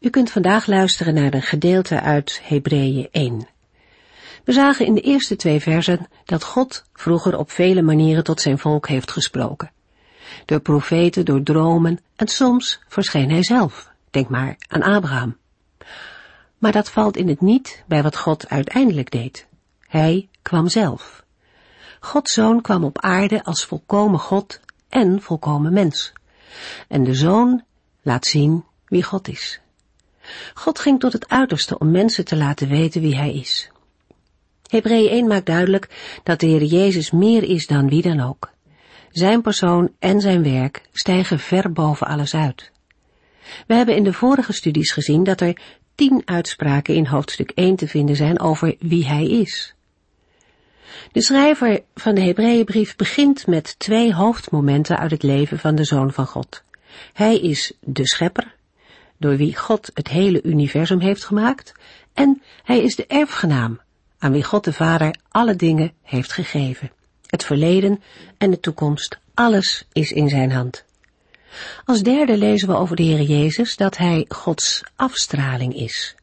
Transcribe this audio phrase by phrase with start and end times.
[0.00, 3.48] U kunt vandaag luisteren naar een gedeelte uit Hebreeën 1.
[4.44, 8.58] We zagen in de eerste twee versen dat God vroeger op vele manieren tot zijn
[8.58, 9.70] volk heeft gesproken.
[10.44, 13.90] Door profeten, door dromen en soms verscheen hij zelf.
[14.10, 15.36] Denk maar aan Abraham.
[16.58, 19.46] Maar dat valt in het niet bij wat God uiteindelijk deed.
[19.88, 21.24] Hij kwam zelf.
[22.00, 26.12] Gods zoon kwam op aarde als volkomen God en volkomen mens.
[26.88, 27.64] En de zoon
[28.02, 29.60] laat zien wie God is.
[30.54, 33.70] God ging tot het uiterste om mensen te laten weten wie hij is.
[34.68, 38.50] Hebreeën 1 maakt duidelijk dat de Heer Jezus meer is dan wie dan ook.
[39.10, 42.70] Zijn persoon en zijn werk stijgen ver boven alles uit.
[43.66, 45.60] We hebben in de vorige studies gezien dat er
[45.94, 49.74] tien uitspraken in hoofdstuk 1 te vinden zijn over wie hij is.
[51.12, 56.12] De schrijver van de Hebreeënbrief begint met twee hoofdmomenten uit het leven van de Zoon
[56.12, 56.62] van God.
[57.12, 58.56] Hij is de schepper,
[59.18, 61.72] door wie God het hele universum heeft gemaakt,
[62.14, 63.80] en hij is de erfgenaam,
[64.18, 66.90] aan wie God de Vader alle dingen heeft gegeven.
[67.26, 68.02] Het verleden
[68.38, 70.84] en de toekomst, alles is in zijn hand.
[71.84, 76.14] Als derde lezen we over de Heer Jezus dat hij Gods afstraling is.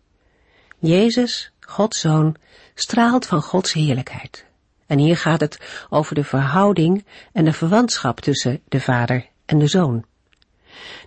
[0.80, 2.36] Jezus, Gods Zoon,
[2.76, 4.46] straalt van Gods heerlijkheid.
[4.88, 9.68] En hier gaat het over de verhouding en de verwantschap tussen de Vader en de
[9.68, 10.06] Zoon.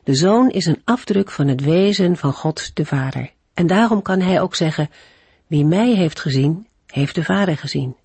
[0.05, 3.31] De Zoon is een afdruk van het wezen van God de Vader.
[3.55, 4.91] En daarom kan hij ook zeggen,
[5.47, 7.97] wie mij heeft gezien, heeft de Vader gezien.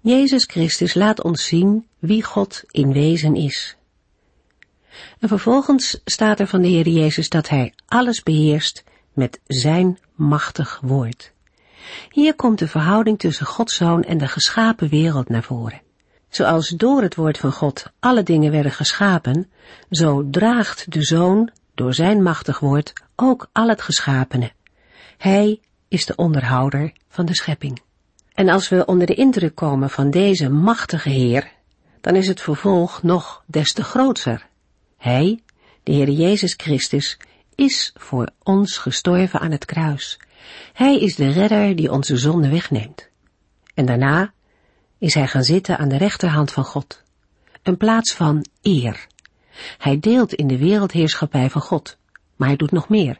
[0.00, 3.76] Jezus Christus laat ons zien wie God in wezen is.
[5.18, 10.80] En vervolgens staat er van de Heer Jezus dat Hij alles beheerst met Zijn machtig
[10.82, 11.32] woord.
[12.10, 15.82] Hier komt de verhouding tussen Gods Zoon en de geschapen wereld naar voren.
[16.30, 19.50] Zoals door het woord van God alle dingen werden geschapen,
[19.90, 24.52] zo draagt de Zoon door zijn machtig woord ook al het geschapene.
[25.16, 27.82] Hij is de onderhouder van de schepping.
[28.34, 31.50] En als we onder de indruk komen van deze machtige Heer,
[32.00, 34.46] dan is het vervolg nog des te grootser.
[34.96, 35.42] Hij,
[35.82, 37.18] de Heer Jezus Christus,
[37.54, 40.18] is voor ons gestorven aan het kruis.
[40.72, 43.08] Hij is de redder die onze zonde wegneemt.
[43.74, 44.32] En daarna
[45.00, 47.02] is hij gaan zitten aan de rechterhand van God.
[47.62, 49.06] Een plaats van eer.
[49.78, 51.96] Hij deelt in de wereldheerschappij van God,
[52.36, 53.18] maar hij doet nog meer.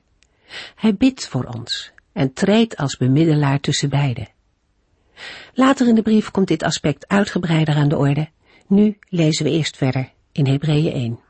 [0.75, 4.29] Hij bidt voor ons en treedt als bemiddelaar tussen beiden.
[5.55, 8.29] Later in de brief komt dit aspect uitgebreider aan de orde.
[8.67, 11.21] Nu lezen we eerst verder in Hebreeën 1.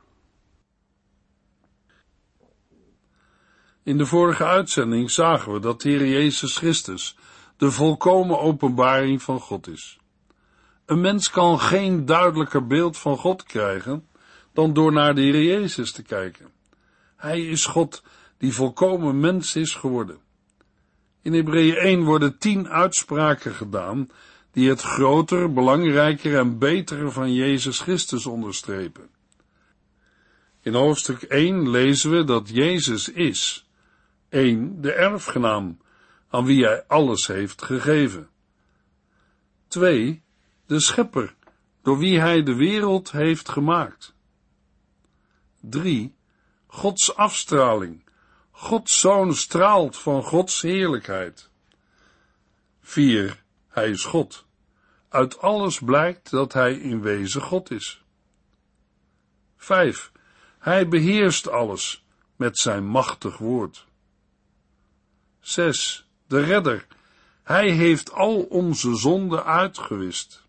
[3.83, 7.16] In de vorige uitzending zagen we dat de Heer Jezus Christus
[7.56, 10.00] de volkomen openbaring van God is.
[10.91, 14.09] Een mens kan geen duidelijker beeld van God krijgen
[14.53, 16.51] dan door naar de Heer Jezus te kijken.
[17.17, 18.03] Hij is God
[18.39, 20.19] die volkomen mens is geworden.
[21.23, 24.09] In Hebreeën 1 worden tien uitspraken gedaan
[24.53, 29.09] die het groter, belangrijker en betere van Jezus Christus onderstrepen.
[30.61, 33.69] In hoofdstuk 1 lezen we dat Jezus is,
[34.28, 34.81] 1.
[34.81, 35.78] de erfgenaam,
[36.28, 38.28] aan wie hij alles heeft gegeven.
[39.69, 40.22] 2
[40.70, 41.34] de schepper,
[41.82, 44.14] door wie hij de wereld heeft gemaakt.
[45.60, 46.16] 3.
[46.66, 48.04] Gods afstraling.
[48.50, 51.50] Gods zoon straalt van Gods heerlijkheid.
[52.80, 53.42] 4.
[53.69, 54.47] Hij is God.
[55.09, 58.03] Uit alles blijkt dat hij in wezen God is.
[59.56, 60.12] 5.
[60.59, 62.04] Hij beheerst alles
[62.36, 63.86] met zijn machtig woord.
[65.41, 66.09] 6.
[66.26, 66.86] De redder.
[67.42, 70.48] Hij heeft al onze zonden uitgewist.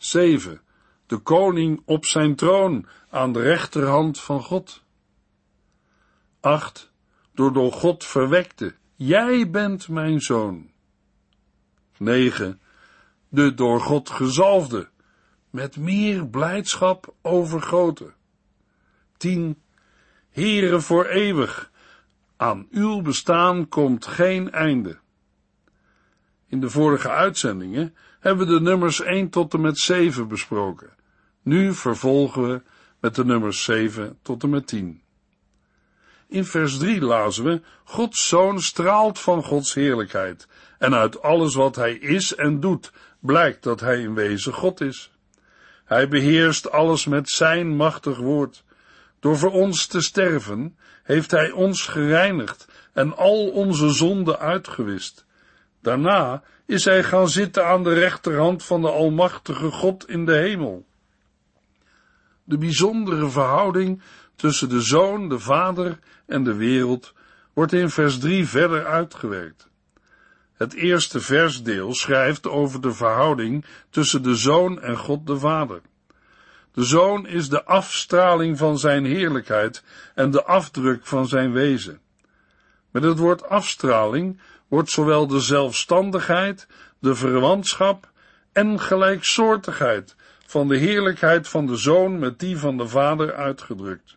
[0.00, 0.60] 7.
[1.06, 4.82] De koning op zijn troon aan de rechterhand van God.
[6.40, 6.92] 8.
[7.34, 10.70] Door door God verwekte, jij bent mijn zoon.
[11.96, 12.60] 9.
[13.28, 14.88] De door God gezalfde,
[15.50, 18.14] met meer blijdschap overgoten.
[19.16, 19.62] 10.
[20.30, 21.70] Here voor eeuwig,
[22.36, 24.98] aan uw bestaan komt geen einde.
[26.46, 30.90] In de vorige uitzendingen hebben we de nummers 1 tot en met 7 besproken.
[31.42, 32.62] Nu vervolgen we
[33.00, 35.02] met de nummers 7 tot en met 10.
[36.28, 41.76] In vers 3 lazen we, Gods Zoon straalt van Gods heerlijkheid, en uit alles wat
[41.76, 45.10] hij is en doet, blijkt dat hij in wezen God is.
[45.84, 48.64] Hij beheerst alles met zijn machtig woord.
[49.20, 55.24] Door voor ons te sterven, heeft hij ons gereinigd en al onze zonden uitgewist.
[55.82, 60.86] Daarna is hij gaan zitten aan de rechterhand van de Almachtige God in de hemel.
[62.44, 64.02] De bijzondere verhouding
[64.36, 67.14] tussen de Zoon, de Vader en de wereld
[67.52, 69.68] wordt in vers 3 verder uitgewerkt.
[70.54, 75.80] Het eerste versdeel schrijft over de verhouding tussen de Zoon en God de Vader.
[76.72, 79.84] De Zoon is de afstraling van zijn heerlijkheid
[80.14, 82.00] en de afdruk van zijn wezen.
[82.90, 84.40] Met het woord afstraling
[84.70, 86.66] wordt zowel de zelfstandigheid,
[86.98, 88.10] de verwantschap
[88.52, 94.16] en gelijksoortigheid van de heerlijkheid van de Zoon met die van de Vader uitgedrukt.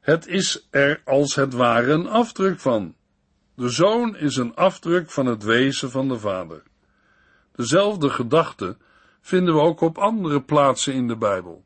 [0.00, 2.94] Het is er als het ware een afdruk van.
[3.54, 6.62] De Zoon is een afdruk van het wezen van de Vader.
[7.52, 8.76] Dezelfde gedachte
[9.20, 11.64] vinden we ook op andere plaatsen in de Bijbel.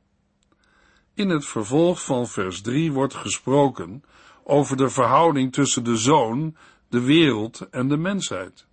[1.15, 4.05] In het vervolg van vers 3 wordt gesproken
[4.43, 6.57] over de verhouding tussen de Zoon,
[6.97, 8.67] de wereld en de mensheid.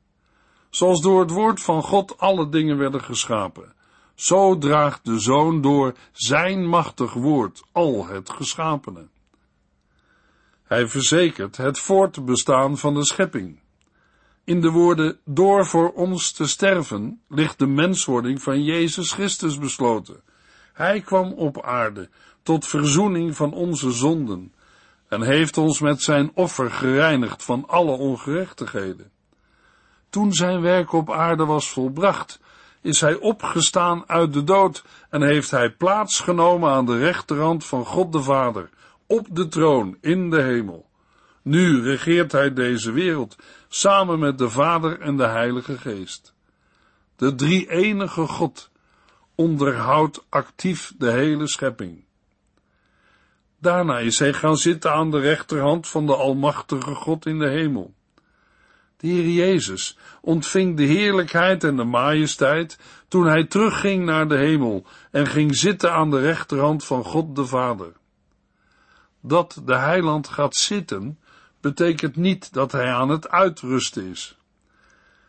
[0.69, 3.73] Zoals door het woord van God alle dingen werden geschapen,
[4.15, 9.07] zo draagt de Zoon door zijn machtig woord al het geschapene.
[10.63, 13.59] Hij verzekert het voortbestaan van de schepping.
[14.43, 20.21] In de woorden door voor ons te sterven ligt de menswording van Jezus Christus besloten.
[20.73, 22.09] Hij kwam op aarde
[22.43, 24.52] tot verzoening van onze zonden
[25.13, 29.11] en heeft ons met zijn offer gereinigd van alle ongerechtigheden.
[30.09, 32.39] Toen zijn werk op aarde was volbracht,
[32.81, 37.85] is hij opgestaan uit de dood en heeft hij plaats genomen aan de rechterhand van
[37.85, 38.69] God de Vader,
[39.07, 40.89] op de troon in de hemel.
[41.41, 43.35] Nu regeert hij deze wereld
[43.67, 46.33] samen met de Vader en de Heilige Geest.
[47.15, 48.69] De drie-enige God
[49.35, 52.03] onderhoudt actief de hele schepping.
[53.63, 57.93] Daarna is hij gaan zitten aan de rechterhand van de Almachtige God in de hemel.
[58.97, 64.85] De Heer Jezus ontving de heerlijkheid en de majesteit toen hij terugging naar de hemel
[65.11, 67.91] en ging zitten aan de rechterhand van God de Vader.
[69.21, 71.19] Dat de heiland gaat zitten,
[71.61, 74.37] betekent niet dat hij aan het uitrusten is.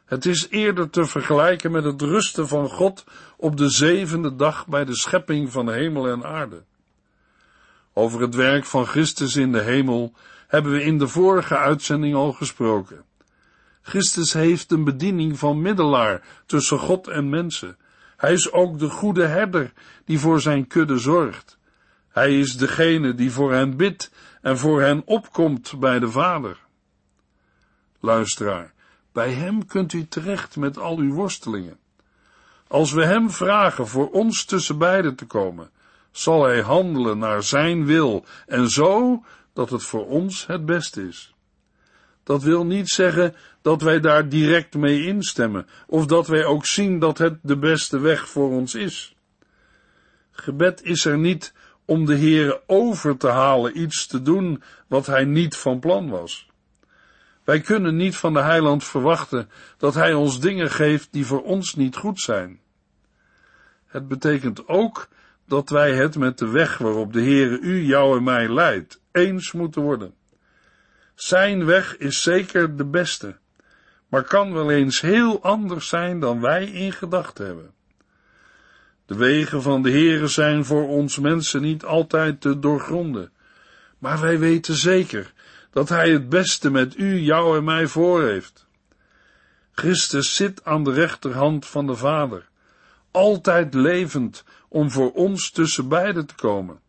[0.05, 3.05] Het is eerder te vergelijken met het rusten van God
[3.37, 6.63] op de zevende dag bij de schepping van hemel en aarde.
[7.95, 10.13] Over het werk van Christus in de hemel
[10.49, 13.05] hebben we in de vorige uitzending al gesproken.
[13.83, 17.77] Christus heeft een bediening van middelaar tussen God en mensen.
[18.17, 19.73] Hij is ook de goede herder
[20.05, 21.59] die voor zijn kudde zorgt.
[22.09, 24.11] Hij is degene die voor hen bidt
[24.43, 26.59] en voor hen opkomt bij de Vader.
[28.01, 28.73] Luisteraar,
[29.13, 31.79] bij hem kunt u terecht met al uw worstelingen.
[32.69, 35.71] Als we hem vragen voor ons tussen beiden te komen,
[36.17, 41.35] zal hij handelen naar zijn wil en zo dat het voor ons het beste is.
[42.23, 46.99] Dat wil niet zeggen dat wij daar direct mee instemmen, of dat wij ook zien
[46.99, 49.17] dat het de beste weg voor ons is.
[50.31, 55.25] Gebed is er niet om de Heere over te halen iets te doen wat hij
[55.25, 56.49] niet van plan was.
[57.45, 61.75] Wij kunnen niet van de heiland verwachten dat hij ons dingen geeft die voor ons
[61.75, 62.61] niet goed zijn.
[63.87, 65.09] Het betekent ook
[65.47, 69.53] dat wij het met de weg waarop de Heere u, jou en mij leidt, eens
[69.53, 70.15] moeten worden.
[71.15, 73.37] Zijn weg is zeker de beste,
[74.09, 77.73] maar kan wel eens heel anders zijn dan wij in gedachten hebben.
[79.07, 83.33] De wegen van de Heere zijn voor ons mensen niet altijd te doorgronden,
[83.99, 85.33] maar wij weten zeker
[85.71, 88.67] dat Hij het beste met u, jou en mij voor heeft.
[89.73, 92.49] Christus zit aan de rechterhand van de Vader,
[93.11, 96.81] altijd levend om voor ons tussen beiden te komen.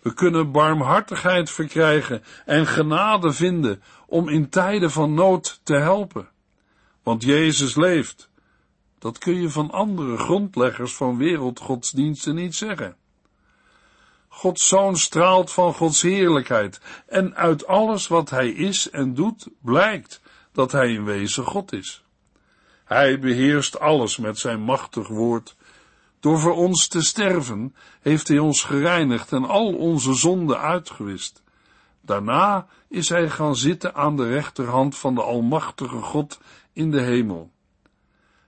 [0.00, 6.28] We kunnen barmhartigheid verkrijgen en genade vinden om in tijden van nood te helpen.
[7.02, 8.30] Want Jezus leeft
[8.98, 12.96] dat kun je van andere grondleggers van wereldgodsdiensten niet zeggen.
[14.28, 20.20] Gods zoon straalt van Gods heerlijkheid en uit alles wat hij is en doet blijkt
[20.52, 22.02] dat hij in wezen God is.
[22.84, 25.56] Hij beheerst alles met zijn machtig woord.
[26.20, 31.42] Door voor ons te sterven heeft hij ons gereinigd en al onze zonden uitgewist.
[32.00, 36.40] Daarna is hij gaan zitten aan de rechterhand van de Almachtige God
[36.72, 37.50] in de hemel.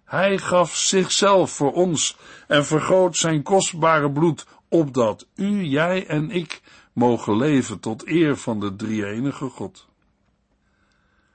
[0.05, 6.63] Hij gaf zichzelf voor ons en vergoot zijn kostbare bloed, opdat u, jij en ik
[6.93, 9.89] mogen leven tot eer van de drie-enige God.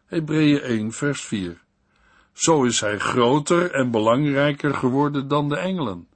[0.06, 1.64] Hebreeën 1 vers 4
[2.34, 6.08] Zo is hij groter en belangrijker geworden dan de engelen,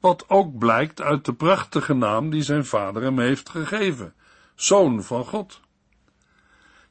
[0.00, 4.14] wat ook blijkt uit de prachtige naam die zijn vader hem heeft gegeven,
[4.54, 5.60] Zoon van God.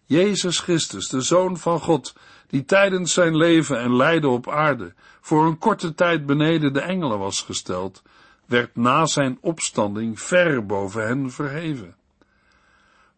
[0.06, 2.16] Jezus Christus, de Zoon van God,
[2.48, 7.20] die tijdens zijn leven en lijden op aarde voor een korte tijd beneden de engelen
[7.20, 8.02] was gesteld,
[8.46, 11.96] werd na zijn opstanding ver boven hen verheven.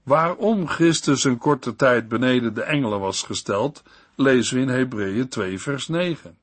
[0.03, 3.83] Waarom Christus een korte tijd beneden de engelen was gesteld,
[4.15, 6.37] lezen we in Hebreeën 2 vers 9.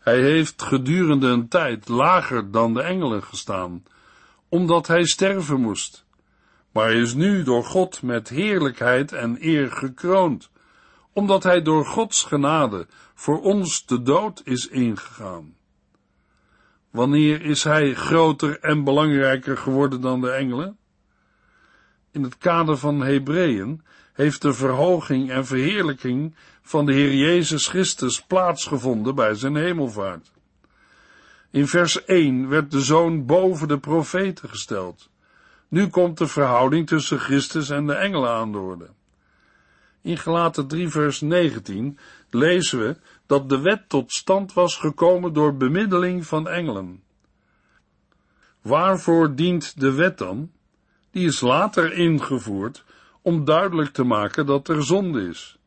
[0.00, 3.82] Hij heeft gedurende een tijd lager dan de engelen gestaan,
[4.48, 6.04] omdat hij sterven moest.
[6.72, 10.50] Maar is nu door God met heerlijkheid en eer gekroond,
[11.12, 15.54] omdat hij door Gods genade voor ons de dood is ingegaan.
[16.90, 20.78] Wanneer is hij groter en belangrijker geworden dan de engelen?
[22.12, 26.34] In het kader van Hebreeën heeft de verhoging en verheerlijking
[26.70, 30.30] van de Heer Jezus Christus plaatsgevonden bij zijn hemelvaart.
[31.50, 35.10] In vers 1 werd de Zoon boven de profeten gesteld.
[35.68, 38.88] Nu komt de verhouding tussen Christus en de engelen aan de orde.
[40.02, 41.98] In Gelaten 3 vers 19
[42.30, 42.96] lezen we
[43.26, 47.02] dat de wet tot stand was gekomen door bemiddeling van engelen.
[48.62, 50.50] Waarvoor dient de wet dan?
[51.10, 52.84] Die is later ingevoerd
[53.22, 55.59] om duidelijk te maken dat er zonde is.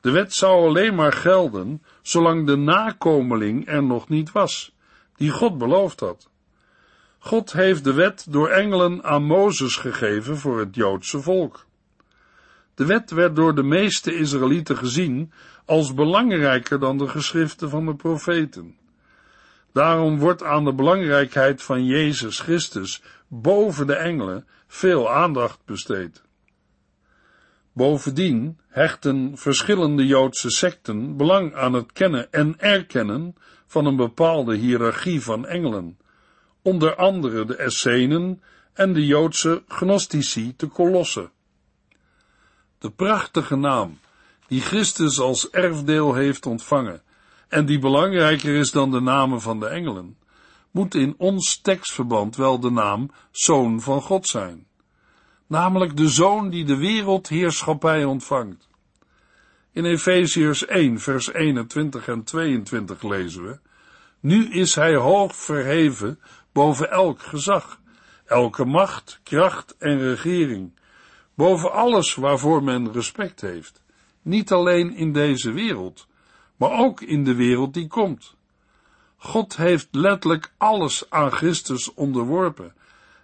[0.00, 4.74] De wet zou alleen maar gelden zolang de nakomeling er nog niet was,
[5.16, 6.30] die God beloofd had.
[7.18, 11.66] God heeft de wet door engelen aan Mozes gegeven voor het Joodse volk.
[12.74, 15.32] De wet werd door de meeste Israëlieten gezien
[15.64, 18.76] als belangrijker dan de geschriften van de profeten.
[19.72, 26.22] Daarom wordt aan de belangrijkheid van Jezus Christus boven de engelen veel aandacht besteed.
[27.72, 33.34] Bovendien hechten verschillende Joodse secten belang aan het kennen en erkennen
[33.66, 35.98] van een bepaalde hiërarchie van engelen,
[36.62, 41.30] onder andere de Essenen en de Joodse gnostici te Kolosse.
[42.78, 43.98] De prachtige naam
[44.46, 47.02] die Christus als erfdeel heeft ontvangen
[47.48, 50.18] en die belangrijker is dan de namen van de engelen,
[50.70, 54.66] moet in ons tekstverband wel de naam Zoon van God zijn.
[55.50, 58.68] Namelijk de Zoon die de wereldheerschappij ontvangt.
[59.72, 63.58] In Efeziërs 1, vers 21 en 22 lezen we,
[64.20, 66.20] Nu is hij hoog verheven
[66.52, 67.80] boven elk gezag,
[68.24, 70.72] elke macht, kracht en regering,
[71.34, 73.82] boven alles waarvoor men respect heeft,
[74.22, 76.06] niet alleen in deze wereld,
[76.56, 78.36] maar ook in de wereld die komt.
[79.16, 82.74] God heeft letterlijk alles aan Christus onderworpen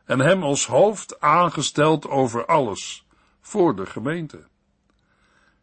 [0.07, 3.07] en hem als hoofd aangesteld over alles,
[3.41, 4.45] voor de gemeente.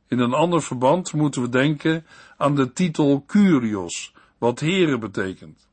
[0.07, 2.05] In een ander verband moeten we denken
[2.37, 5.67] aan de titel Curios, wat Heren betekent.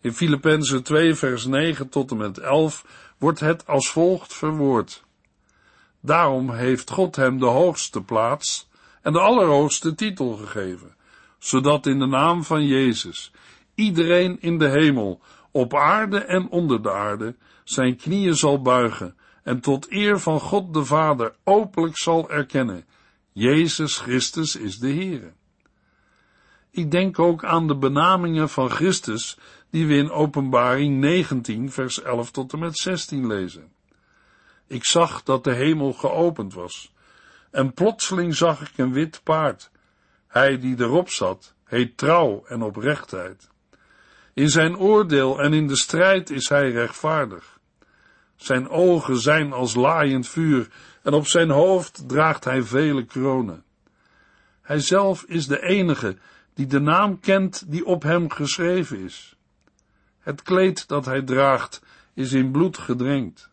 [0.00, 2.84] In Filippenzen 2 vers 9 tot en met 11
[3.18, 5.04] wordt het als volgt verwoord.
[6.00, 8.68] Daarom heeft God hem de hoogste plaats
[9.02, 10.94] en de allerhoogste titel gegeven,
[11.38, 13.32] zodat in de naam van Jezus
[13.74, 17.34] iedereen in de hemel, op aarde en onder de aarde,
[17.68, 22.84] zijn knieën zal buigen en tot eer van God de Vader openlijk zal erkennen,
[23.32, 25.32] Jezus Christus is de Heere.
[26.70, 29.38] Ik denk ook aan de benamingen van Christus
[29.70, 33.72] die we in Openbaring 19 vers 11 tot en met 16 lezen.
[34.66, 36.94] Ik zag dat de hemel geopend was
[37.50, 39.70] en plotseling zag ik een wit paard.
[40.26, 43.50] Hij die erop zat, heet trouw en oprechtheid.
[44.34, 47.55] In zijn oordeel en in de strijd is hij rechtvaardig.
[48.36, 50.68] Zijn ogen zijn als laaiend vuur
[51.02, 53.64] en op zijn hoofd draagt hij vele kronen.
[54.62, 56.16] Hij zelf is de enige
[56.54, 59.36] die de naam kent die op hem geschreven is.
[60.18, 61.82] Het kleed dat hij draagt
[62.14, 63.50] is in bloed gedrenkt.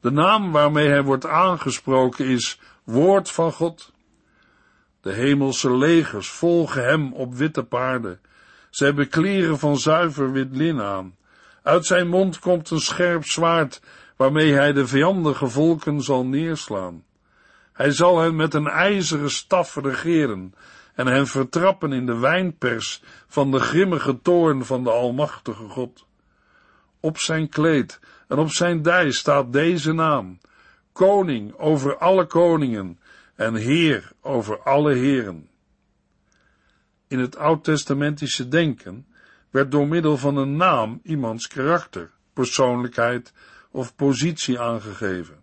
[0.00, 3.92] De naam waarmee hij wordt aangesproken is Woord van God.
[5.00, 8.20] De hemelse legers volgen hem op witte paarden.
[8.70, 11.16] Ze hebben kleren van zuiver wit lin aan.
[11.62, 13.82] Uit zijn mond komt een scherp zwaard,
[14.16, 17.04] waarmee hij de vijandige volken zal neerslaan.
[17.72, 20.54] Hij zal hen met een ijzeren staf regeren
[20.94, 26.06] en hen vertrappen in de wijnpers van de grimmige toorn van de Almachtige God.
[27.00, 30.38] Op zijn kleed en op zijn dij staat deze naam,
[30.92, 32.98] koning over alle koningen
[33.34, 35.48] en heer over alle heren.
[37.08, 39.06] In het oud-testamentische denken
[39.52, 43.32] werd door middel van een naam iemands karakter, persoonlijkheid
[43.70, 45.42] of positie aangegeven.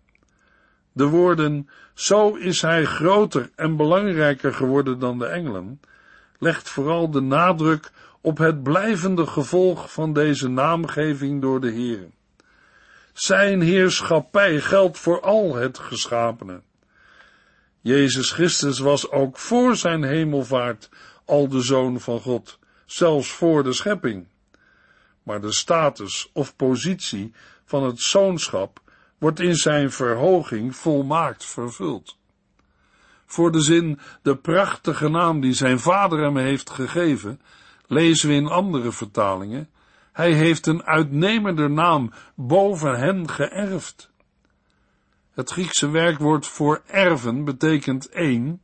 [0.92, 5.80] De woorden, zo is hij groter en belangrijker geworden dan de engelen,
[6.38, 7.90] legt vooral de nadruk
[8.20, 12.08] op het blijvende gevolg van deze naamgeving door de Heer.
[13.12, 16.60] Zijn heerschappij geldt voor al het geschapene.
[17.80, 20.88] Jezus Christus was ook voor zijn hemelvaart
[21.24, 22.58] al de Zoon van God,
[22.92, 24.26] zelfs voor de schepping.
[25.22, 27.32] Maar de status of positie
[27.64, 28.80] van het zoonschap
[29.18, 32.18] wordt in zijn verhoging volmaakt vervuld.
[33.26, 37.40] Voor de zin, de prachtige naam die zijn vader hem heeft gegeven,
[37.86, 39.70] lezen we in andere vertalingen,
[40.12, 44.10] hij heeft een uitnemender naam boven hen geërfd.
[45.32, 48.62] Het Griekse werkwoord voor erven betekent één,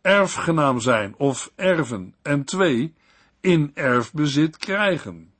[0.00, 2.94] erfgenaam zijn of erven, en twee,
[3.42, 5.32] in erfbezit krijgen.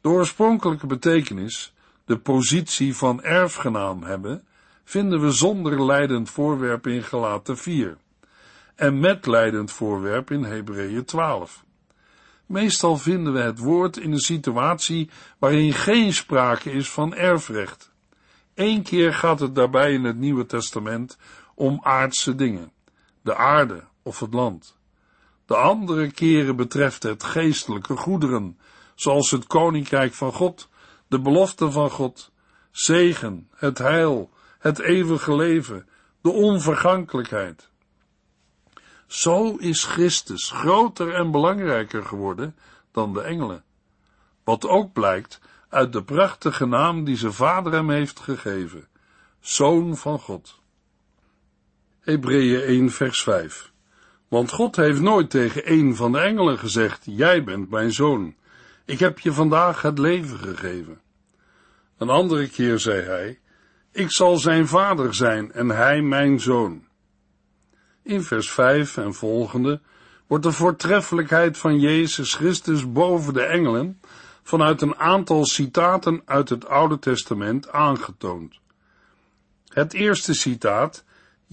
[0.00, 4.44] De oorspronkelijke betekenis, de positie van erfgenaam hebben,
[4.84, 7.96] vinden we zonder leidend voorwerp in Galaten 4
[8.74, 11.64] en met leidend voorwerp in Hebreeën 12.
[12.46, 17.92] Meestal vinden we het woord in een situatie waarin geen sprake is van erfrecht.
[18.54, 21.18] Eén keer gaat het daarbij in het Nieuwe Testament
[21.54, 22.72] om aardse dingen,
[23.22, 24.78] de aarde of het land.
[25.46, 28.58] De andere keren betreft het geestelijke goederen,
[28.94, 30.68] zoals het koninkrijk van God,
[31.08, 32.32] de belofte van God,
[32.70, 35.88] zegen, het heil, het eeuwige leven,
[36.20, 37.68] de onvergankelijkheid.
[39.06, 42.56] Zo is Christus groter en belangrijker geworden
[42.92, 43.64] dan de engelen.
[44.44, 48.88] Wat ook blijkt uit de prachtige naam die zijn vader hem heeft gegeven,
[49.40, 50.58] Zoon van God.
[52.00, 53.72] Hebreeën 1 vers 5
[54.34, 58.34] Want God heeft nooit tegen een van de engelen gezegd, jij bent mijn zoon,
[58.84, 61.00] ik heb je vandaag het leven gegeven.
[61.98, 63.40] Een andere keer zei hij,
[63.92, 66.84] ik zal zijn vader zijn en hij mijn zoon.
[68.02, 69.80] In vers 5 en volgende
[70.26, 74.00] wordt de voortreffelijkheid van Jezus Christus boven de engelen
[74.42, 78.58] vanuit een aantal citaten uit het Oude Testament aangetoond.
[79.68, 81.04] Het eerste citaat,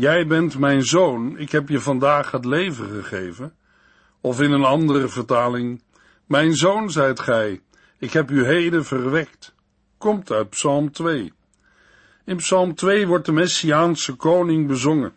[0.01, 3.53] Jij bent mijn zoon, ik heb je vandaag het leven gegeven,
[4.21, 5.83] of in een andere vertaling,
[6.25, 7.61] Mijn zoon zijt gij,
[7.97, 9.55] ik heb u heden verwekt,
[9.97, 11.33] komt uit Psalm 2.
[12.25, 15.13] In Psalm 2 wordt de Messiaanse koning bezongen.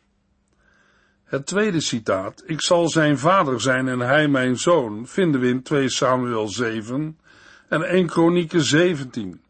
[1.24, 5.62] Het tweede citaat, ik zal zijn vader zijn en hij mijn zoon, vinden we in
[5.62, 7.18] 2 Samuel 7
[7.68, 9.40] en 1 Kronieken 17.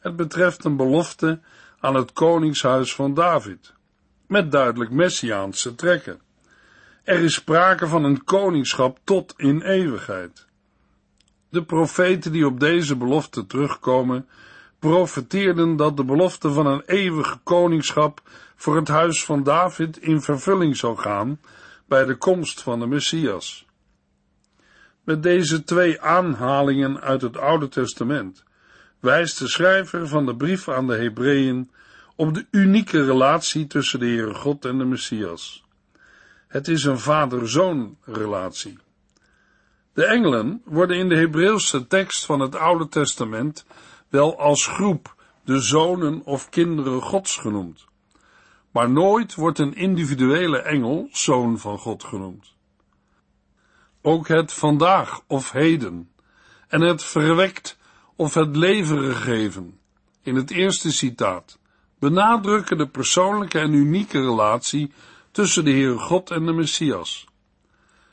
[0.00, 1.40] Het betreft een belofte
[1.80, 3.72] aan het koningshuis van David,
[4.32, 6.20] met duidelijk messiaanse trekken.
[7.04, 10.46] Er is sprake van een koningschap tot in eeuwigheid.
[11.48, 14.28] De profeten die op deze belofte terugkomen,
[14.78, 18.22] profeteerden dat de belofte van een eeuwige koningschap
[18.56, 21.40] voor het huis van David in vervulling zou gaan
[21.86, 23.66] bij de komst van de Messias.
[25.04, 28.44] Met deze twee aanhalingen uit het Oude Testament
[29.00, 31.70] wijst de schrijver van de brief aan de Hebreeën
[32.22, 35.64] op de unieke relatie tussen de Heere God en de Messias.
[36.48, 38.78] Het is een vader-zoon relatie.
[39.92, 43.64] De engelen worden in de Hebreeuwse tekst van het Oude Testament
[44.08, 47.84] wel als groep de zonen of kinderen Gods genoemd.
[48.70, 52.54] Maar nooit wordt een individuele engel zoon van God genoemd.
[54.02, 56.10] Ook het vandaag of heden
[56.68, 57.78] en het verwekt
[58.16, 59.78] of het leven gegeven
[60.22, 61.60] in het eerste citaat
[62.02, 64.92] benadrukken de persoonlijke en unieke relatie
[65.30, 67.26] tussen de Heere God en de Messias.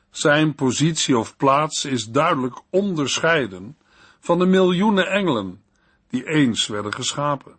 [0.10, 3.78] Zijn positie of plaats is duidelijk onderscheiden
[4.20, 5.62] van de miljoenen engelen
[6.10, 7.56] die eens werden geschapen.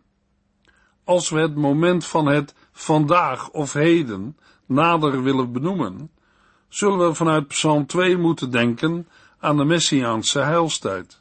[1.05, 6.11] Als we het moment van het vandaag of heden nader willen benoemen,
[6.69, 11.19] zullen we vanuit Psalm 2 moeten denken aan de Messiaanse heilstijd.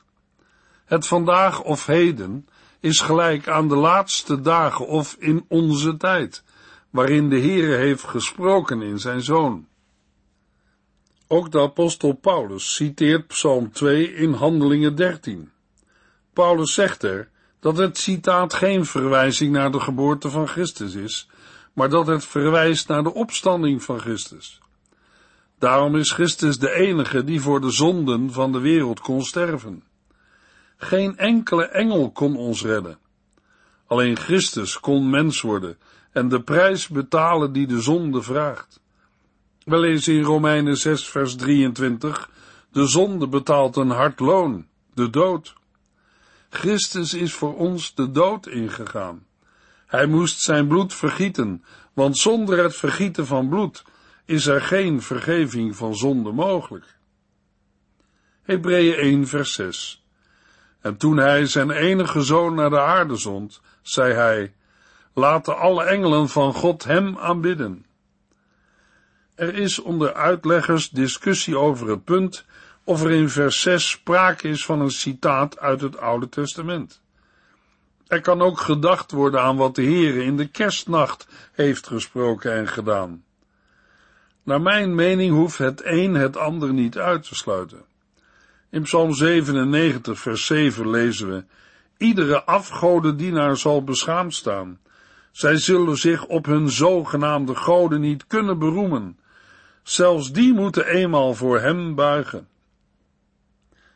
[0.85, 2.47] Het vandaag of heden
[2.79, 6.43] is gelijk aan de laatste dagen of in onze tijd,
[6.89, 9.67] waarin de Heere heeft gesproken in zijn Zoon.
[11.27, 15.51] Ook de apostel Paulus citeert Psalm 2 in Handelingen 13.
[16.33, 21.29] Paulus zegt er dat het citaat geen verwijzing naar de geboorte van Christus is,
[21.73, 24.59] maar dat het verwijst naar de opstanding van Christus.
[25.59, 29.83] Daarom is Christus de enige die voor de zonden van de wereld kon sterven.
[30.81, 32.97] Geen enkele engel kon ons redden.
[33.87, 35.77] Alleen Christus kon mens worden
[36.11, 38.79] en de prijs betalen die de zonde vraagt.
[39.63, 42.29] We lezen in Romeinen 6 vers 23,
[42.71, 45.53] de zonde betaalt een hard loon, de dood.
[46.49, 49.25] Christus is voor ons de dood ingegaan.
[49.85, 51.63] Hij moest zijn bloed vergieten,
[51.93, 53.83] want zonder het vergieten van bloed
[54.25, 56.97] is er geen vergeving van zonde mogelijk.
[58.41, 59.98] Hebreeën 1 vers 6
[60.81, 64.53] En toen hij zijn enige zoon naar de aarde zond, zei hij,
[65.13, 67.85] laten alle engelen van God hem aanbidden.
[69.35, 72.45] Er is onder uitleggers discussie over het punt
[72.83, 77.01] of er in vers 6 sprake is van een citaat uit het Oude Testament.
[78.07, 82.67] Er kan ook gedacht worden aan wat de Heere in de kerstnacht heeft gesproken en
[82.67, 83.23] gedaan.
[84.43, 87.85] Naar mijn mening hoeft het een het ander niet uit te sluiten.
[88.69, 91.43] In Psalm 97, vers 7 lezen we:
[91.97, 94.79] Iedere afgodendienaar zal beschaamd staan.
[95.31, 99.17] Zij zullen zich op hun zogenaamde goden niet kunnen beroemen.
[99.83, 102.47] Zelfs die moeten eenmaal voor hem buigen.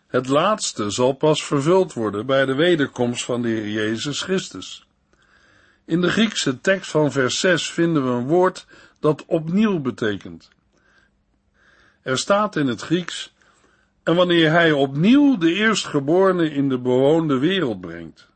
[0.08, 4.88] Het laatste zal pas vervuld worden bij de wederkomst van de Heer Jezus Christus.
[5.86, 8.66] In de Griekse tekst van vers 6 vinden we een woord
[9.00, 10.50] dat opnieuw betekent.
[12.02, 13.34] Er staat in het Grieks,
[14.04, 18.32] en wanneer hij opnieuw de eerstgeborene in de bewoonde wereld brengt.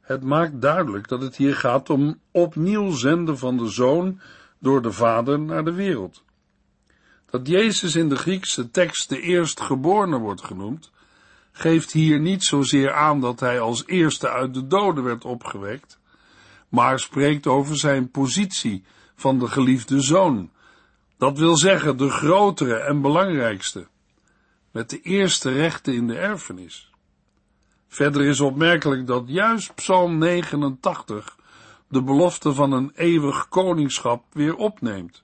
[0.00, 4.20] Het maakt duidelijk dat het hier gaat om opnieuw zenden van de zoon
[4.58, 6.24] door de vader naar de wereld.
[7.30, 10.92] Dat Jezus in de Griekse tekst de eerstgeborene wordt genoemd,
[11.52, 15.98] geeft hier niet zozeer aan dat hij als eerste uit de doden werd opgewekt,
[16.68, 20.50] maar spreekt over zijn positie van de geliefde zoon.
[21.18, 23.86] Dat wil zeggen de grotere en belangrijkste,
[24.74, 26.90] met de eerste rechten in de erfenis.
[27.88, 31.36] Verder is opmerkelijk dat juist Psalm 89
[31.88, 35.22] de belofte van een eeuwig koningschap weer opneemt.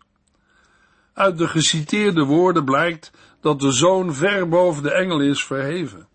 [1.12, 3.10] Uit de geciteerde woorden blijkt
[3.40, 6.08] dat de zoon ver boven de engel is verheven.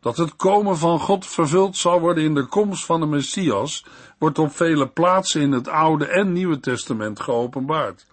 [0.00, 3.84] Dat het komen van God vervuld zal worden in de komst van de Messias,
[4.18, 8.06] wordt op vele plaatsen in het Oude en Nieuwe Testament geopenbaard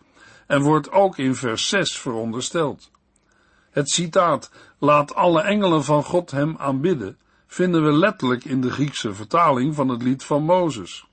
[0.48, 2.92] en wordt ook in vers 6 verondersteld.
[3.72, 9.14] Het citaat, laat alle engelen van God hem aanbidden, vinden we letterlijk in de Griekse
[9.14, 11.08] vertaling van het lied van Mozes.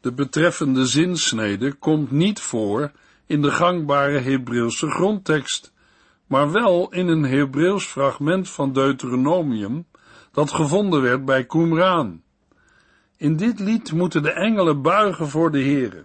[0.00, 2.92] De betreffende zinsnede komt niet voor
[3.26, 5.72] in de gangbare Hebreeuwse grondtekst,
[6.26, 9.86] maar wel in een Hebreeuws fragment van Deuteronomium
[10.32, 12.22] dat gevonden werd bij Qumran.
[13.16, 16.04] In dit lied moeten de engelen buigen voor de Heere,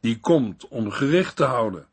[0.00, 1.86] die komt om gericht te houden.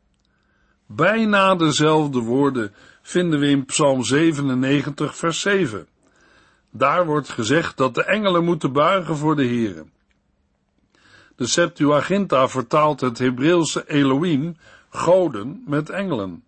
[0.90, 5.86] Bijna dezelfde woorden vinden we in Psalm 97, vers 7.
[6.70, 9.84] Daar wordt gezegd dat de engelen moeten buigen voor de Heere.
[11.36, 14.56] De Septuaginta vertaalt het Hebreeuwse Elohim,
[14.88, 16.44] goden, met engelen.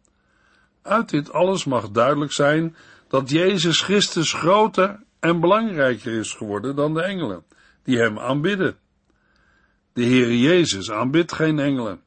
[0.83, 2.77] Uit dit alles mag duidelijk zijn
[3.09, 7.45] dat Jezus Christus groter en belangrijker is geworden dan de engelen,
[7.83, 8.77] die hem aanbidden.
[9.93, 12.01] De Heere Jezus aanbidt geen engelen.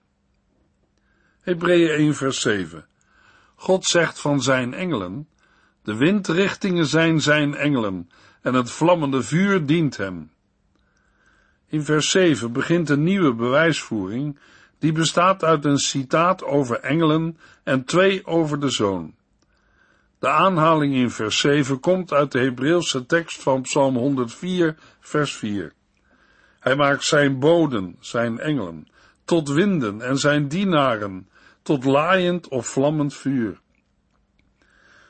[1.44, 2.86] Hebreeën 1 vers 7
[3.56, 5.28] God zegt van zijn engelen,
[5.82, 8.10] de windrichtingen zijn zijn engelen,
[8.42, 10.32] en het vlammende vuur dient hem.
[11.68, 14.40] In vers 7 begint een nieuwe bewijsvoering,
[14.80, 19.16] die bestaat uit een citaat over engelen en twee over de zoon.
[20.20, 25.74] De aanhaling in vers 7 komt uit de Hebreeuwse tekst van Psalm 104, vers 4.
[26.60, 28.88] Hij maakt zijn boden, zijn engelen,
[29.26, 31.28] tot winden en zijn dienaren,
[31.64, 33.62] tot laaiend of vlammend vuur.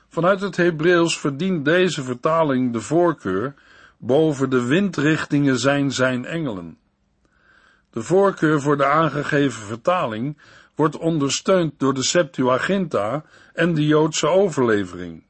[0.07, 3.53] Vanuit het Hebreeuws verdient deze vertaling de voorkeur
[3.97, 6.77] boven de windrichtingen zijn zijn engelen.
[7.89, 10.37] De voorkeur voor de aangegeven vertaling
[10.75, 15.23] wordt ondersteund door de Septuaginta en de Joodse overlevering.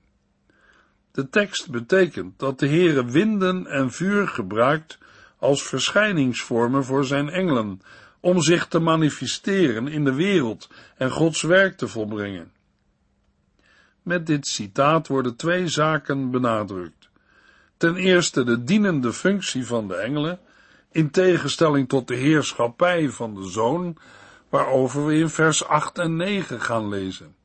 [1.12, 4.98] De tekst betekent dat de Heere winden en vuur gebruikt
[5.38, 7.82] als verschijningsvormen voor zijn engelen,
[8.24, 12.52] om zich te manifesteren in de wereld en Gods werk te volbrengen.
[14.02, 17.10] Met dit citaat worden twee zaken benadrukt.
[17.78, 20.40] Ten eerste de dienende functie van de engelen,
[20.92, 23.98] in tegenstelling tot de heerschappij van de zoon,
[24.50, 27.36] waarover we in vers 8 en 9 gaan lezen.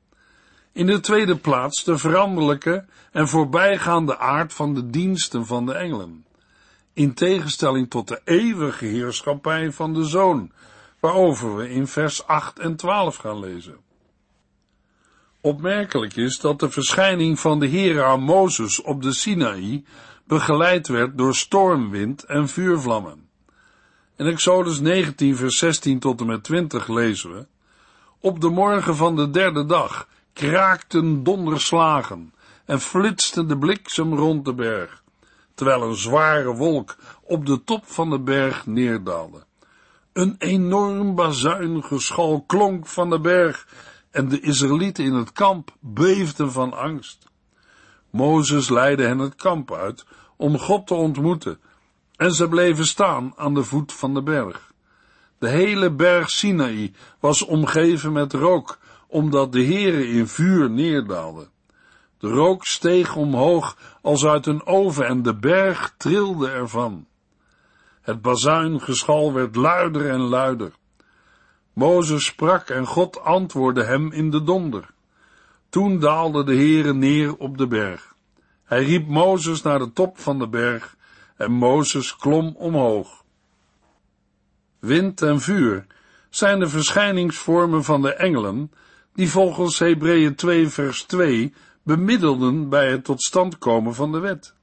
[0.72, 6.24] In de tweede plaats de veranderlijke en voorbijgaande aard van de diensten van de engelen,
[6.92, 10.52] in tegenstelling tot de eeuwige heerschappij van de zoon,
[11.00, 13.76] waarover we in vers 8 en 12 gaan lezen.
[15.40, 19.84] Opmerkelijk is dat de verschijning van de Heere aan Mozes op de Sinaï
[20.24, 23.28] begeleid werd door stormwind en vuurvlammen.
[24.16, 27.46] In Exodus 19 vers 16 tot en met 20 lezen we,
[28.20, 32.34] Op de morgen van de derde dag kraakten donderslagen
[32.64, 35.02] en flitste de bliksem rond de berg,
[35.54, 39.46] terwijl een zware wolk op de top van de berg neerdaalde.
[40.18, 43.68] Een enorm bazuingeschal klonk van de berg
[44.10, 47.26] en de Israëlieten in het kamp beefden van angst.
[48.10, 51.58] Mozes leidde hen het kamp uit om God te ontmoeten
[52.16, 54.72] en ze bleven staan aan de voet van de berg.
[55.38, 61.48] De hele berg Sinaï was omgeven met rook, omdat de Heere in vuur neerdaalde.
[62.18, 67.06] De rook steeg omhoog als uit een oven en de berg trilde ervan.
[68.08, 70.72] Het bazuingeschal werd luider en luider.
[71.72, 74.90] Mozes sprak en God antwoordde hem in de donder.
[75.68, 78.14] Toen daalde de Heere neer op de berg.
[78.64, 80.96] Hij riep Mozes naar de top van de berg
[81.36, 83.24] en Mozes klom omhoog.
[84.78, 85.86] Wind en vuur
[86.30, 88.72] zijn de verschijningsvormen van de engelen
[89.14, 94.54] die volgens Hebreeën 2 vers 2 bemiddelden bij het tot stand komen van de wet.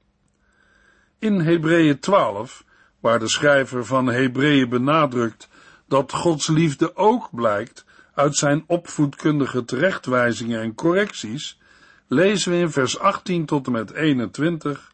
[1.18, 2.64] In Hebreeën 12,
[3.06, 5.48] waar de schrijver van Hebreeën benadrukt
[5.88, 11.58] dat Gods liefde ook blijkt uit zijn opvoedkundige terechtwijzingen en correcties,
[12.06, 14.92] lezen we in vers 18 tot en met 21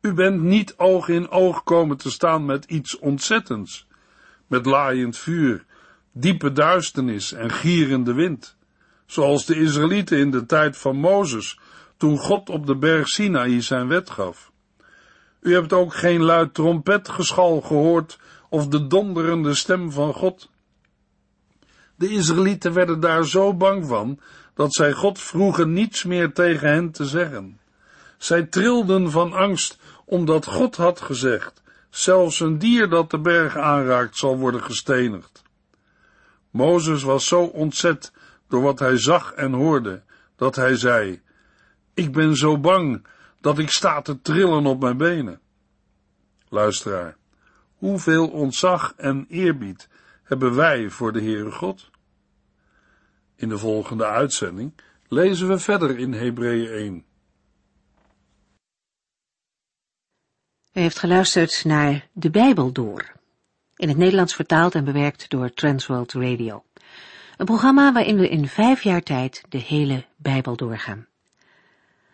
[0.00, 3.86] u bent niet oog in oog komen te staan met iets ontzettends,
[4.46, 5.64] met laaiend vuur,
[6.12, 8.56] diepe duisternis en gierende wind,
[9.06, 11.58] zoals de Israëlieten in de tijd van Mozes,
[11.96, 14.51] toen God op de berg Sinaï zijn wet gaf.
[15.42, 20.50] U hebt ook geen luid trompetgeschal gehoord of de donderende stem van God.
[21.94, 24.20] De Israëlieten werden daar zo bang van,
[24.54, 27.60] dat zij God vroegen niets meer tegen hen te zeggen.
[28.18, 34.16] Zij trilden van angst omdat God had gezegd, zelfs een dier dat de berg aanraakt
[34.16, 35.42] zal worden gestenigd.
[36.50, 38.12] Mozes was zo ontzet
[38.48, 40.02] door wat hij zag en hoorde,
[40.36, 41.22] dat hij zei,
[41.94, 43.06] ik ben zo bang
[43.42, 45.40] dat ik sta te trillen op mijn benen.
[46.48, 47.16] Luisteraar,
[47.74, 49.88] hoeveel ontzag en eerbied
[50.22, 51.90] hebben wij voor de Heere God?
[53.36, 54.74] In de volgende uitzending
[55.08, 57.04] lezen we verder in Hebreeën 1.
[60.72, 63.12] U heeft geluisterd naar De Bijbel Door,
[63.76, 66.64] in het Nederlands vertaald en bewerkt door Transworld Radio.
[67.36, 71.06] Een programma waarin we in vijf jaar tijd de hele Bijbel doorgaan.